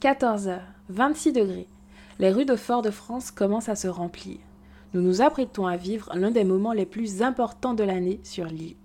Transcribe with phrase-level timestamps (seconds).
[0.00, 1.66] 14h, 26 degrés.
[2.18, 4.38] Les rues de Fort-de-France commencent à se remplir.
[4.94, 8.76] Nous nous apprêtons à vivre l'un des moments les plus importants de l'année sur l'île.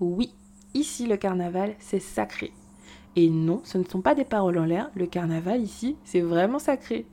[0.00, 0.34] Oui,
[0.74, 2.52] ici le carnaval, c'est sacré.
[3.14, 6.58] Et non, ce ne sont pas des paroles en l'air, le carnaval ici, c'est vraiment
[6.58, 7.06] sacré.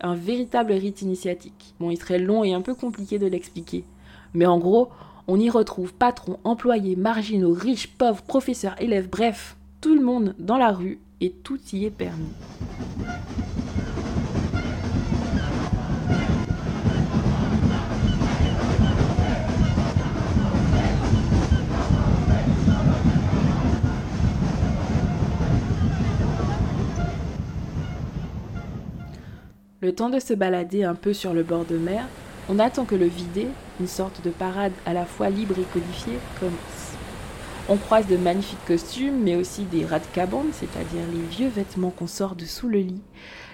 [0.00, 1.74] Un véritable rite initiatique.
[1.78, 3.84] Bon, il serait long et un peu compliqué de l'expliquer.
[4.34, 4.88] Mais en gros,
[5.28, 10.58] on y retrouve patrons, employés, marginaux, riches, pauvres, professeurs, élèves, bref, tout le monde dans
[10.58, 12.32] la rue et tout y est permis.
[29.80, 32.04] Le temps de se balader un peu sur le bord de mer,
[32.48, 33.46] on attend que le vidé,
[33.80, 36.97] une sorte de parade à la fois libre et codifiée, commence.
[37.70, 41.90] On croise de magnifiques costumes, mais aussi des rats de cabane, c'est-à-dire les vieux vêtements
[41.90, 43.02] qu'on sort de sous le lit,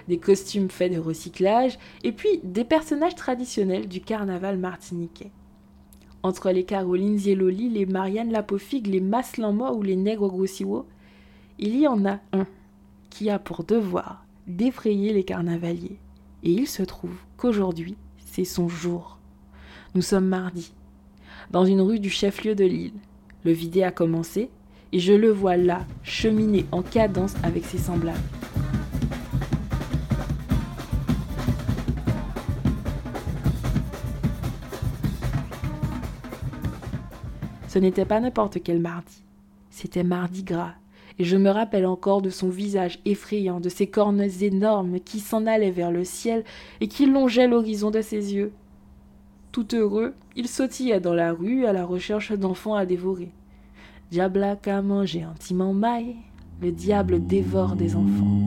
[0.07, 5.31] des costumes faits de recyclage, et puis des personnages traditionnels du carnaval martiniquais.
[6.23, 10.87] Entre les Carolines Zieloli, les Marianne Lapofigue, les Maslanmois ou les Nègres Grossiwo,
[11.59, 12.47] il y en a un
[13.09, 15.99] qui a pour devoir d'effrayer les carnavaliers.
[16.43, 19.19] Et il se trouve qu'aujourd'hui, c'est son jour.
[19.93, 20.71] Nous sommes mardi,
[21.51, 22.93] dans une rue du chef-lieu de l'île.
[23.45, 24.49] Le vidé a commencé
[24.91, 28.17] et je le vois là, cheminer en cadence avec ses semblables.
[37.67, 39.23] Ce n'était pas n'importe quel mardi,
[39.69, 40.73] c'était mardi gras,
[41.19, 45.45] et je me rappelle encore de son visage effrayant, de ses cornes énormes qui s'en
[45.45, 46.43] allaient vers le ciel
[46.81, 48.53] et qui longeaient l'horizon de ses yeux.
[49.55, 53.31] Tout heureux, il sautillait dans la rue à la recherche d'enfants à dévorer.
[54.11, 56.17] Diable qu'à manger un maille,
[56.61, 58.37] le diable dévore des enfants.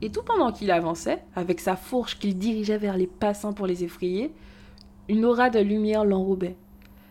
[0.00, 3.84] Et tout pendant qu'il avançait, avec sa fourche qu'il dirigeait vers les passants pour les
[3.84, 4.32] effrayer,
[5.10, 6.56] une aura de lumière l'enrobait.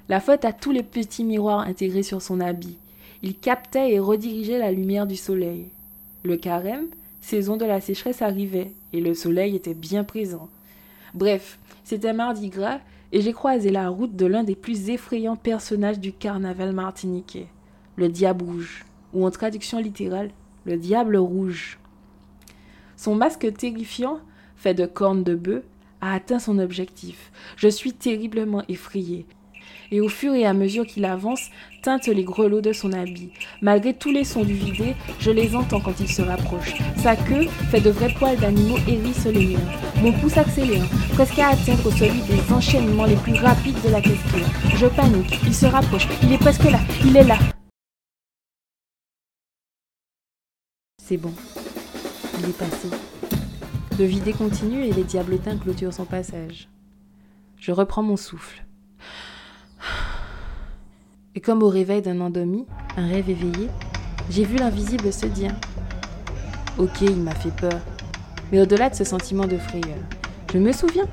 [0.10, 2.80] La faute à tous les petits miroirs intégrés sur son habit.
[3.22, 5.68] Il captait et redirigeait la lumière du soleil.
[6.24, 6.88] Le carême,
[7.24, 10.50] saison de la sécheresse arrivait, et le soleil était bien présent.
[11.14, 12.80] Bref, c'était mardi gras,
[13.14, 17.48] et j'ai croisé la route de l'un des plus effrayants personnages du carnaval martiniquais,
[17.96, 20.32] le diable rouge, ou en traduction littérale,
[20.66, 21.80] le diable rouge.
[22.98, 24.20] Son masque terrifiant,
[24.58, 25.64] fait de cornes de bœuf,
[26.02, 27.32] a atteint son objectif.
[27.56, 29.26] Je suis terriblement effrayée
[29.92, 31.50] et au fur et à mesure qu'il avance,
[31.82, 33.30] teinte les grelots de son habit.
[33.62, 36.74] Malgré tous les sons du vidé, je les entends quand il se rapproche.
[36.98, 39.60] Sa queue, fait de vrais poils d'animaux, hérisse les miens.
[40.02, 44.40] Mon pouce accélère, presque à atteindre celui des enchaînements les plus rapides de la question.
[44.76, 47.38] Je panique, il se rapproche, il est presque là, il est là.
[51.02, 51.34] C'est bon,
[52.40, 52.88] il est passé.
[54.00, 56.68] Le vidé continue et les diablotins clôturent son passage.
[57.58, 58.64] Je reprends mon souffle.
[61.36, 63.68] Et comme au réveil d'un endormi, un rêve éveillé,
[64.30, 65.52] j'ai vu l'invisible se dire
[66.78, 67.80] Ok, il m'a fait peur.
[68.52, 69.98] Mais au-delà de ce sentiment de frayeur,
[70.54, 71.08] je me souviens.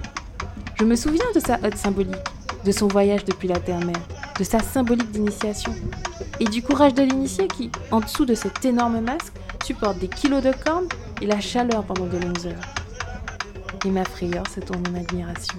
[0.78, 2.16] Je me souviens de sa hotte symbolique,
[2.64, 4.00] de son voyage depuis la terre-mère,
[4.38, 5.72] de sa symbolique d'initiation,
[6.38, 9.32] et du courage de l'initié qui, en dessous de cet énorme masque,
[9.64, 10.88] supporte des kilos de cornes
[11.22, 13.84] et la chaleur pendant de longues heures.
[13.87, 15.56] Et ma frayeur se tourne en admiration.